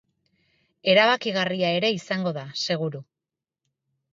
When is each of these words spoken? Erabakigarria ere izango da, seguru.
Erabakigarria 0.93 1.69
ere 1.81 1.91
izango 1.99 2.33
da, 2.39 2.47
seguru. 2.69 3.03